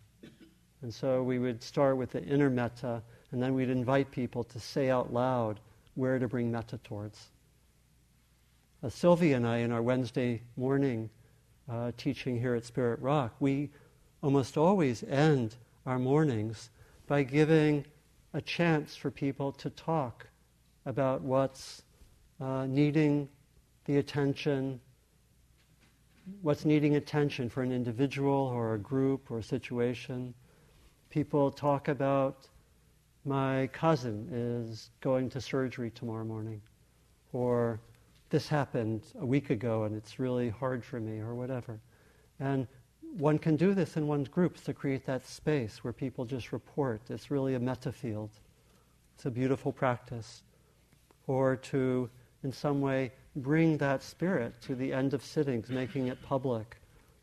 [0.84, 4.60] And so we would start with the inner metta, and then we'd invite people to
[4.60, 5.62] say out loud
[5.96, 7.30] where to bring metta towards.
[8.84, 11.10] Uh, Sylvia and I, in our Wednesday morning
[11.72, 13.70] uh, teaching here at Spirit Rock, we
[14.22, 16.70] almost always end our mornings
[17.08, 17.86] by giving
[18.34, 20.28] a chance for people to talk
[20.86, 21.84] about what's
[22.42, 23.30] uh, needing
[23.86, 24.82] the attention,
[26.42, 30.34] what's needing attention for an individual or a group or a situation.
[31.14, 32.48] People talk about
[33.24, 36.60] my cousin is going to surgery tomorrow morning,
[37.34, 37.80] or
[38.32, 41.80] this happened a week ago and it's really hard for me, or whatever.
[42.40, 42.66] And
[43.20, 47.02] one can do this in one's groups to create that space where people just report.
[47.12, 48.32] It's really a metta field.
[49.14, 50.42] It's a beautiful practice.
[51.28, 52.10] Or to,
[52.44, 56.76] in some way, bring that spirit to the end of sittings, making it public.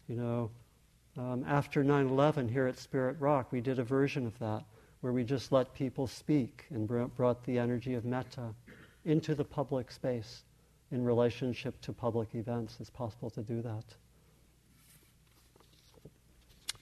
[0.07, 0.51] You know,
[1.17, 4.65] um, after 9 11 here at Spirit Rock, we did a version of that
[5.01, 8.55] where we just let people speak and brought the energy of metta
[9.05, 10.43] into the public space
[10.93, 12.77] in relationship to public events.
[12.81, 13.85] It's possible to do that.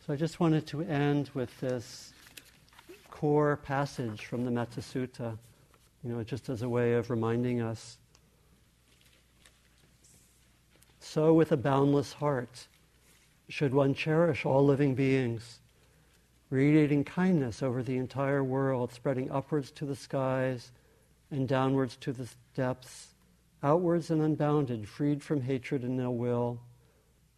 [0.07, 2.13] So I just wanted to end with this
[3.11, 5.37] core passage from the Metta Sutta,
[6.03, 7.99] you know, just as a way of reminding us.
[11.01, 12.69] So, with a boundless heart,
[13.49, 15.61] should one cherish all living beings,
[16.51, 20.73] radiating kindness over the entire world, spreading upwards to the skies
[21.31, 23.15] and downwards to the depths,
[23.63, 26.61] outwards and unbounded, freed from hatred and ill will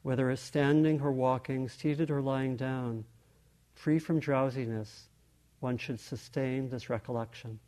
[0.02, 3.04] whether as standing or walking, seated or lying down,
[3.74, 5.08] free from drowsiness,
[5.60, 7.58] one should sustain this recollection.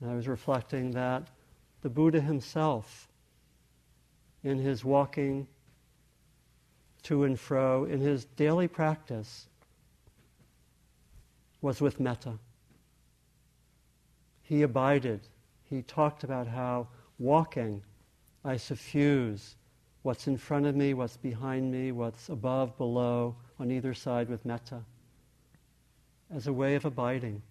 [0.00, 1.26] And I was reflecting that
[1.82, 3.07] the Buddha himself,
[4.44, 5.46] in his walking
[7.04, 9.46] to and fro, in his daily practice,
[11.60, 12.34] was with metta.
[14.42, 15.20] He abided.
[15.64, 17.82] He talked about how walking
[18.44, 19.56] I suffuse
[20.02, 24.44] what's in front of me, what's behind me, what's above, below, on either side with
[24.44, 24.80] metta
[26.34, 27.42] as a way of abiding.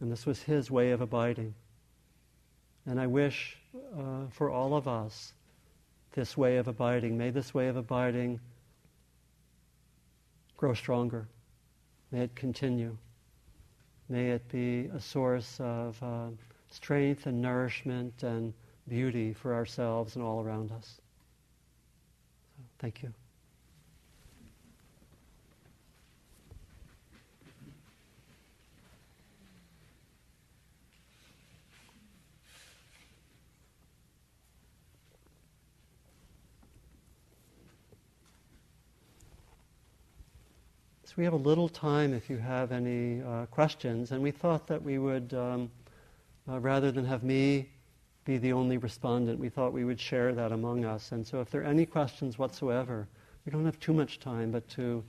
[0.00, 1.54] And this was his way of abiding.
[2.86, 5.32] And I wish uh, for all of us
[6.12, 7.16] this way of abiding.
[7.16, 8.40] May this way of abiding
[10.56, 11.26] grow stronger.
[12.10, 12.96] May it continue.
[14.08, 16.28] May it be a source of uh,
[16.70, 18.52] strength and nourishment and
[18.88, 21.00] beauty for ourselves and all around us.
[22.56, 23.12] So, thank you.
[41.12, 44.66] So we have a little time if you have any uh, questions, and we thought
[44.68, 45.70] that we would, um,
[46.48, 47.68] uh, rather than have me
[48.24, 51.12] be the only respondent, we thought we would share that among us.
[51.12, 53.06] And so if there are any questions whatsoever,
[53.44, 55.04] we don't have too much time, but to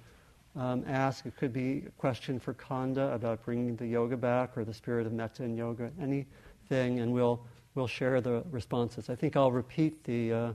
[0.58, 4.66] um, ask, it could be a question for Khanda about bringing the yoga back or
[4.66, 7.46] the spirit of metta in yoga, anything, and we'll,
[7.76, 9.10] we'll share the responses.
[9.10, 10.54] I think I'll repeat the uh,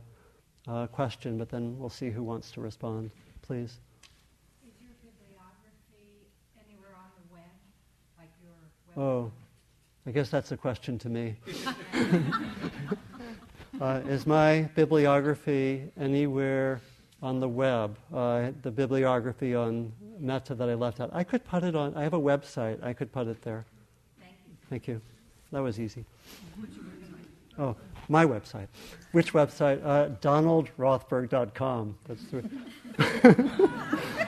[0.66, 3.10] uh question, but then we'll see who wants to respond.
[3.40, 3.80] Please.
[8.98, 9.30] Oh,
[10.06, 11.36] I guess that's a question to me.
[13.80, 16.80] uh, is my bibliography anywhere
[17.22, 17.96] on the web?
[18.12, 21.10] Uh, the bibliography on metta that I left out.
[21.12, 21.94] I could put it on.
[21.94, 22.82] I have a website.
[22.82, 23.64] I could put it there.
[24.18, 24.56] Thank you.
[24.68, 25.00] Thank you.
[25.52, 26.04] That was easy.
[27.56, 27.76] Oh,
[28.08, 28.66] my website.
[29.12, 29.80] Which website?
[29.84, 31.96] Uh, DonaldRothberg.com.
[32.08, 32.24] That's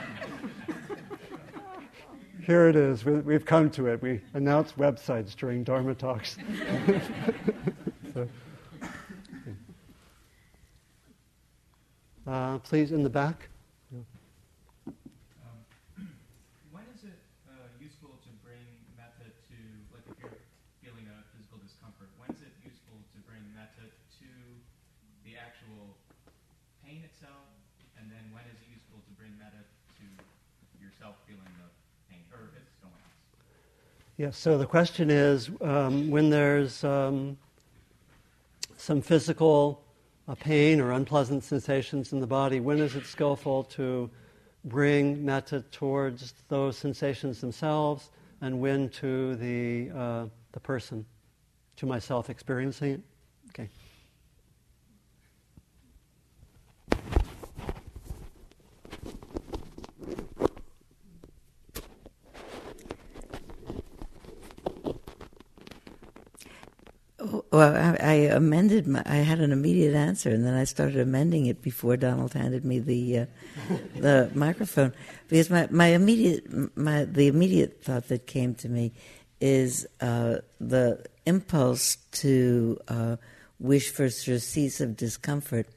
[2.41, 3.05] Here it is.
[3.05, 4.01] We've come to it.
[4.01, 6.39] We announce websites during Dharma talks.
[12.25, 13.47] uh, please, in the back.
[13.93, 14.01] Um,
[16.73, 18.65] when is it uh, useful to bring
[18.97, 19.57] metta to,
[19.93, 20.41] like if you're
[20.81, 23.85] feeling a physical discomfort, when is it useful to bring metta
[24.17, 24.29] to
[25.29, 25.93] the actual
[26.81, 27.45] pain itself?
[28.01, 29.61] And then when is it useful to bring metta
[30.01, 30.05] to
[30.81, 31.80] yourself feeling the
[34.17, 37.37] Yes, so the question is um, when there's um,
[38.77, 39.83] some physical
[40.27, 44.09] uh, pain or unpleasant sensations in the body, when is it skillful to
[44.65, 48.11] bring metta towards those sensations themselves
[48.41, 51.05] and when to the, uh, the person,
[51.77, 53.01] to myself experiencing it?
[53.49, 53.69] Okay.
[67.51, 69.03] Well, I, I, amended my.
[69.05, 72.79] I had an immediate answer, and then I started amending it before Donald handed me
[72.79, 73.25] the uh,
[73.97, 74.93] the microphone
[75.27, 78.93] because my, my immediate my the immediate thought that came to me
[79.41, 83.17] is uh, the impulse to uh,
[83.59, 85.67] wish for surcease of discomfort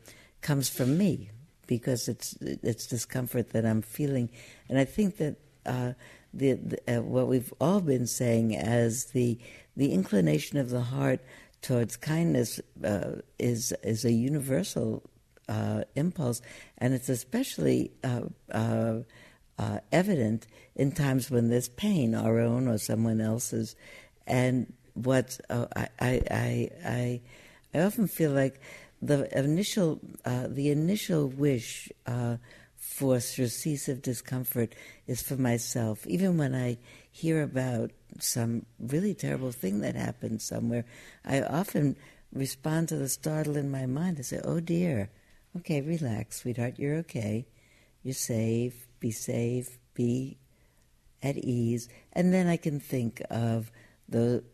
[0.42, 1.30] comes from me
[1.66, 4.30] because it's it's discomfort that I'm feeling,
[4.68, 5.94] and I think that uh,
[6.32, 9.38] the, the uh, what we've all been saying as the
[9.76, 11.20] the inclination of the heart
[11.64, 15.02] towards kindness uh, is is a universal
[15.48, 16.42] uh, impulse,
[16.76, 18.20] and it's especially uh,
[18.52, 18.98] uh,
[19.58, 20.46] uh, evident
[20.76, 23.76] in times when there's pain, our own or someone else's.
[24.26, 27.20] And what I, I, I I
[27.72, 28.60] I often feel like
[29.00, 31.90] the initial the initial wish
[32.84, 34.74] for surcease of discomfort
[35.06, 36.06] is for myself.
[36.06, 36.78] Even when I
[37.10, 40.84] hear about some really terrible thing that happened somewhere,
[41.24, 41.96] I often
[42.32, 44.18] respond to the startle in my mind.
[44.18, 45.10] I say, "Oh dear,
[45.56, 47.46] okay, relax, sweetheart, you're okay.
[48.04, 48.86] You're safe.
[49.00, 49.78] Be safe.
[49.94, 50.36] Be
[51.22, 53.72] at ease." And then I can think of
[54.08, 54.44] the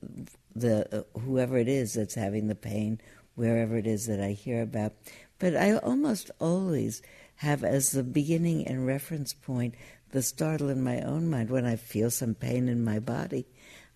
[0.54, 3.00] the whoever it is that's having the pain,
[3.34, 4.94] wherever it is that I hear about.
[5.38, 7.02] But I almost always
[7.40, 9.74] have as the beginning and reference point
[10.10, 13.46] the startle in my own mind when I feel some pain in my body.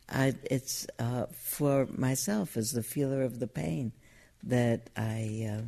[0.09, 3.93] I, it's uh, for myself as the feeler of the pain
[4.45, 5.63] that I uh,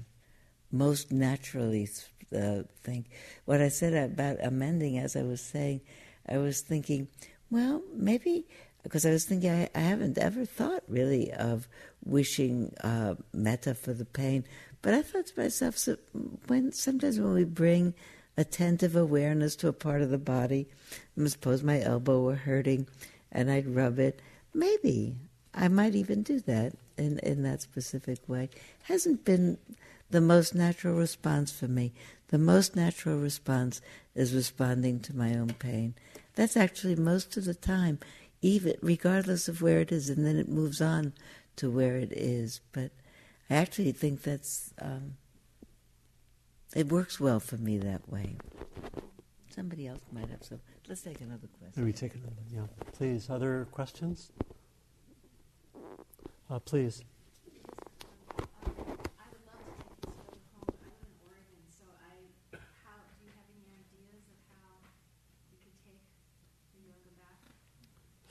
[0.73, 1.87] most naturally
[2.35, 3.11] uh, think.
[3.45, 5.83] What I said about amending, as I was saying,
[6.27, 7.09] I was thinking,
[7.51, 8.47] well, maybe
[8.85, 11.69] because I was thinking I, I, haven't ever thought really of
[12.05, 14.45] wishing uh, metta for the pain,
[14.87, 15.97] but I thought to myself, so
[16.47, 17.93] when sometimes when we bring
[18.37, 20.69] attentive awareness to a part of the body.
[21.27, 22.87] suppose my elbow were hurting
[23.33, 24.21] and I'd rub it.
[24.55, 25.17] Maybe
[25.53, 28.49] I might even do that in, in that specific way.
[28.85, 29.59] Hasn't been
[30.11, 31.93] the most natural response for me.
[32.29, 33.81] The most natural response
[34.15, 35.97] is responding to my own pain.
[36.37, 37.99] That's actually most of the time,
[38.41, 41.13] even regardless of where it is, and then it moves on
[41.57, 42.61] to where it is.
[42.71, 42.93] But
[43.49, 45.17] I actually think that's um,
[46.75, 48.37] It works well for me that way.
[49.51, 50.61] Somebody else might have some.
[50.89, 51.83] Let's take another question.
[51.83, 52.37] Maybe take another.
[52.53, 53.31] Yeah, please.
[53.31, 54.31] Other questions?
[56.51, 57.03] Uh, please.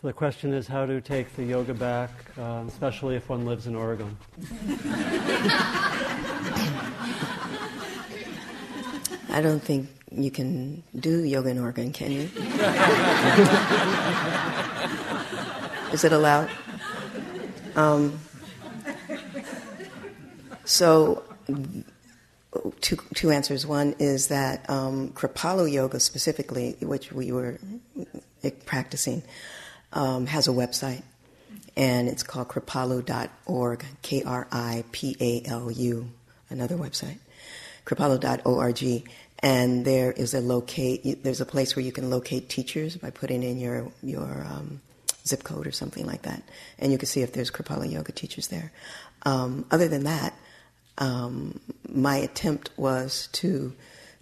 [0.06, 3.76] The question is how to take the yoga back, uh, especially if one lives in
[3.76, 4.16] Oregon.
[9.30, 12.30] I don't think you can do yoga in Oregon, can you?
[15.92, 16.52] is it allowed?
[17.76, 18.20] Um,
[20.66, 21.24] so,
[22.82, 23.66] two, two answers.
[23.66, 27.58] One is that um, Kripalu Yoga, specifically, which we were
[28.68, 29.24] practicing,
[29.96, 31.02] um, has a website,
[31.76, 36.10] and it's called kripalu.org, K R I P A L U,
[36.50, 37.18] another website,
[37.86, 39.10] kripalu.org.
[39.40, 41.24] And there is a locate.
[41.24, 44.82] There's a place where you can locate teachers by putting in your your um,
[45.26, 46.44] zip code or something like that,
[46.80, 48.72] and you can see if there's Kripalu yoga teachers there.
[49.24, 50.34] Um, other than that,
[50.98, 53.74] um, my attempt was to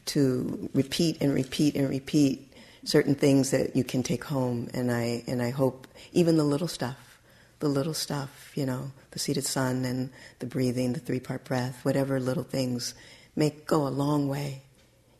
[0.06, 2.53] to repeat and repeat and repeat
[2.84, 4.70] certain things that you can take home.
[4.74, 7.20] And I and I hope even the little stuff,
[7.60, 10.10] the little stuff, you know, the seated sun and
[10.40, 12.94] the breathing, the three part breath, whatever little things,
[13.36, 14.64] make go a long way.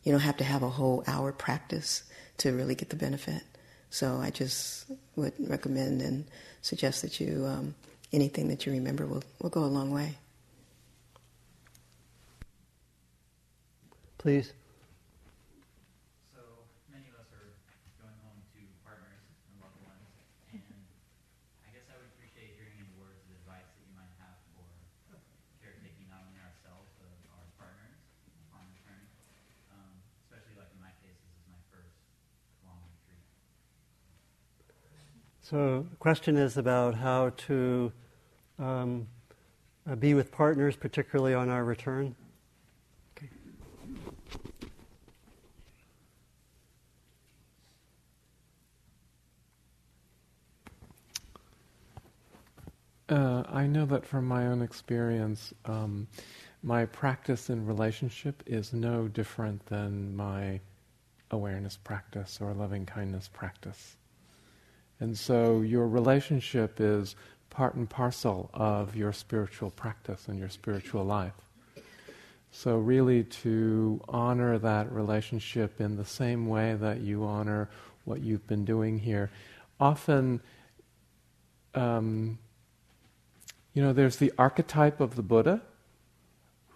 [0.02, 2.02] You don't have to have a whole hour practice
[2.38, 3.42] to really get the benefit.
[3.90, 4.86] So I just
[5.16, 6.24] would recommend and
[6.62, 7.74] suggest that you um,
[8.12, 10.16] anything that you remember will will go a long way.
[14.18, 14.52] Please.
[35.44, 37.92] So the question is about how to
[38.58, 39.06] um,
[39.86, 42.16] uh, be with partners, particularly on our return.
[43.14, 43.28] Okay.
[53.10, 56.08] Uh, I know that from my own experience, um,
[56.62, 60.58] my practice in relationship is no different than my
[61.32, 63.96] awareness practice or loving kindness practice.
[65.00, 67.16] And so your relationship is
[67.50, 71.34] part and parcel of your spiritual practice and your spiritual life.
[72.50, 77.68] So, really, to honor that relationship in the same way that you honor
[78.04, 79.30] what you've been doing here.
[79.80, 80.40] Often,
[81.74, 82.38] um,
[83.72, 85.62] you know, there's the archetype of the Buddha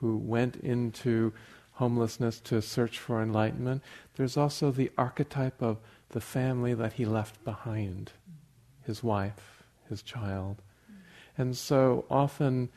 [0.01, 1.33] who went into
[1.75, 3.83] homelessness to search for enlightenment.
[4.17, 5.79] There's also the archetype of
[6.11, 8.13] the family that he left behind
[8.85, 10.63] his wife, his child.
[11.37, 12.71] And so often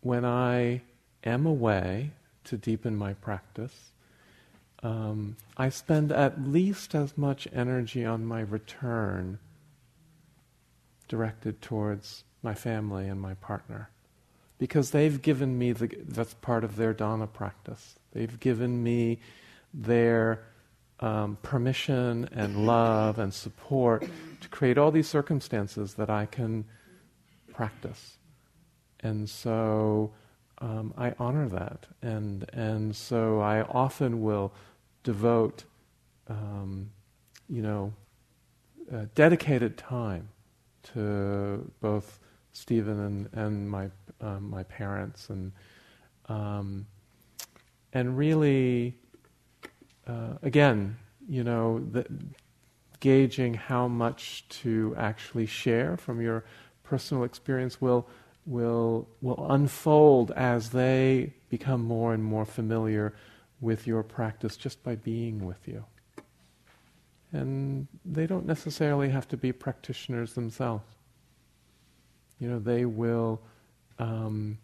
[0.00, 0.82] when I
[1.24, 2.12] am away
[2.44, 3.92] to deepen my practice,
[4.82, 9.38] um, I spend at least as much energy on my return
[11.08, 13.88] directed towards my family and my partner.
[14.58, 17.96] Because they've given me the, that's part of their dana practice.
[18.12, 19.20] They've given me
[19.72, 20.44] their
[21.00, 24.06] um, permission and love and support
[24.40, 26.64] to create all these circumstances that I can
[27.52, 28.18] practice.
[29.00, 30.12] And so
[30.58, 31.86] um, I honor that.
[32.02, 34.52] And, and so I often will
[35.02, 35.64] devote,
[36.28, 36.90] um,
[37.48, 37.92] you know,
[38.92, 40.28] uh, dedicated time
[40.94, 42.20] to both
[42.52, 43.90] Stephen and, and my,
[44.20, 45.52] um, my parents and,
[46.28, 46.86] um,
[47.92, 48.96] and really
[50.06, 50.96] uh, again,
[51.28, 52.06] you know, the,
[53.00, 56.44] gauging how much to actually share from your
[56.82, 58.06] personal experience will
[58.46, 63.14] will will unfold as they become more and more familiar
[63.60, 65.84] with your practice just by being with you.
[67.32, 70.84] And they don't necessarily have to be practitioners themselves.
[72.38, 73.40] You know, they will
[73.98, 74.58] um,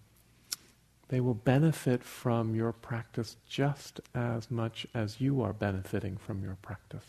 [1.11, 6.57] they will benefit from your practice just as much as you are benefiting from your
[6.63, 7.05] practice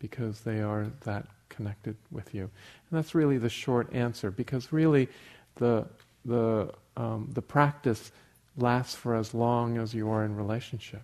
[0.00, 2.42] because they are that connected with you.
[2.42, 5.08] And that's really the short answer because really
[5.56, 5.86] the,
[6.24, 8.10] the, um, the practice
[8.56, 11.02] lasts for as long as you are in relationship.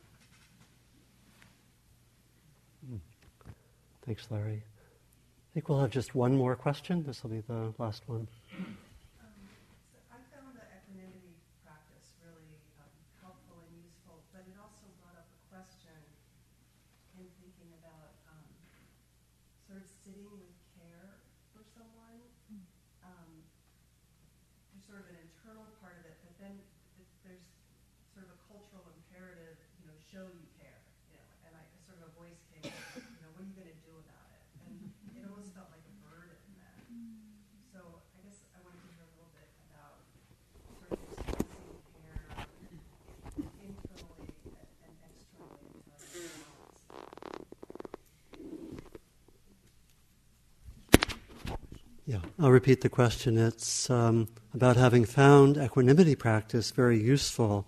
[2.89, 2.97] Hmm.
[4.05, 4.63] Thanks, Larry.
[4.63, 7.05] I think we'll have just one more question.
[7.05, 8.27] This will be the last one.
[8.53, 14.87] I found the equanimity practice really um, helpful and useful, but it also
[24.87, 26.55] sort of an internal part of it, but then
[27.27, 27.43] there's
[28.15, 30.79] sort of a cultural imperative, you know, show you care,
[31.11, 33.67] you know, and I sort of a voice came, you know, what are you going
[33.67, 34.47] to do about it?
[34.63, 34.79] And
[35.11, 36.87] it almost felt like a burden then.
[37.75, 37.83] So
[38.15, 40.07] I guess I wanted to hear a little bit about
[40.71, 42.47] sort of expressing care
[43.59, 44.31] internally
[44.87, 46.79] and externally to others.
[52.07, 53.39] Yeah, I'll repeat the question.
[53.39, 57.67] It's um, about having found equanimity practice very useful,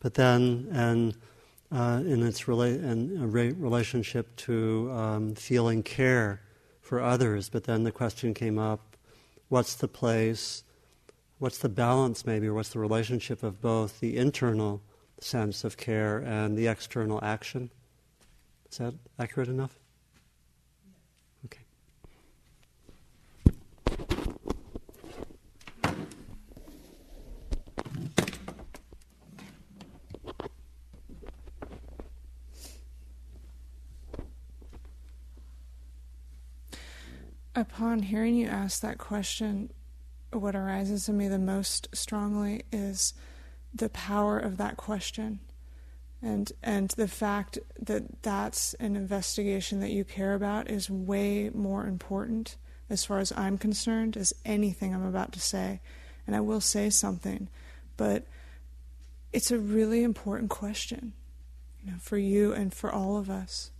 [0.00, 1.16] but then, and
[1.72, 6.42] uh, in its rela- re- relationship to um, feeling care
[6.82, 8.98] for others, but then the question came up
[9.48, 10.62] what's the place,
[11.38, 14.82] what's the balance, maybe, or what's the relationship of both the internal
[15.20, 17.70] sense of care and the external action?
[18.70, 19.78] Is that accurate enough?
[37.76, 39.70] Upon hearing you ask that question,
[40.32, 43.12] what arises in me the most strongly is
[43.74, 45.40] the power of that question.
[46.22, 51.86] And, and the fact that that's an investigation that you care about is way more
[51.86, 52.56] important,
[52.88, 55.82] as far as I'm concerned, as anything I'm about to say.
[56.26, 57.46] And I will say something,
[57.98, 58.24] but
[59.34, 61.12] it's a really important question
[61.84, 63.70] you know, for you and for all of us.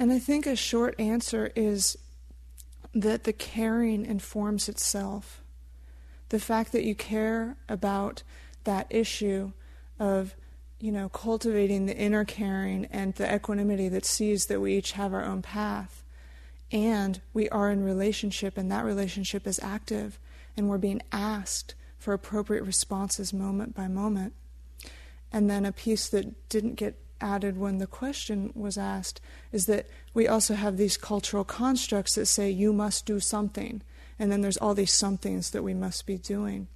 [0.00, 1.98] And I think a short answer is
[2.94, 5.42] that the caring informs itself.
[6.30, 8.22] The fact that you care about
[8.64, 9.52] that issue
[9.98, 10.34] of,
[10.78, 15.12] you know, cultivating the inner caring and the equanimity that sees that we each have
[15.12, 16.02] our own path.
[16.72, 20.18] And we are in relationship, and that relationship is active,
[20.56, 24.32] and we're being asked for appropriate responses moment by moment.
[25.30, 29.20] And then a piece that didn't get added when the question was asked
[29.52, 33.82] is that we also have these cultural constructs that say you must do something,
[34.18, 36.68] and then there's all these somethings that we must be doing.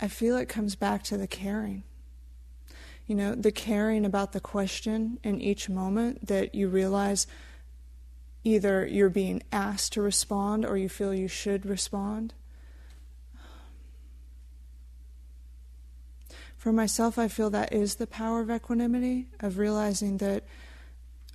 [0.00, 1.84] I feel it comes back to the caring.
[3.06, 7.26] You know, the caring about the question in each moment that you realize
[8.44, 12.34] either you're being asked to respond or you feel you should respond
[16.64, 20.44] For myself, I feel that is the power of equanimity, of realizing that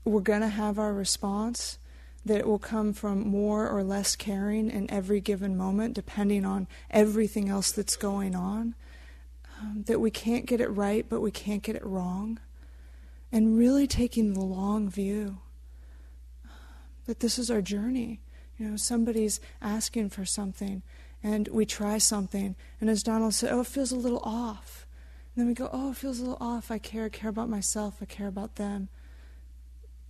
[0.04, 1.78] we're going to have our response,
[2.26, 6.68] that it will come from more or less caring in every given moment, depending on
[6.90, 8.74] everything else that's going on.
[9.62, 12.40] Um, that we can't get it right, but we can't get it wrong.
[13.32, 15.38] And really taking the long view
[17.06, 18.20] that this is our journey.
[18.58, 20.82] You know, somebody's asking for something,
[21.22, 24.79] and we try something, and as Donald said, oh, it feels a little off
[25.36, 26.72] then we go, oh, it feels a little off.
[26.72, 28.90] I care, I care about myself, I care about them.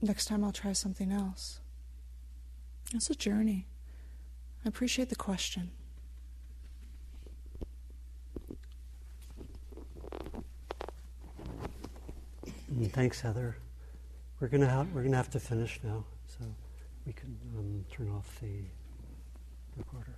[0.01, 1.59] Next time I'll try something else.
[2.93, 3.67] It's a journey.
[4.65, 5.71] I appreciate the question.
[12.73, 13.57] Mm, thanks, Heather.
[14.39, 16.45] We're gonna we're gonna have to finish now, so
[17.05, 18.63] we can um, turn off the
[19.75, 20.08] recorder.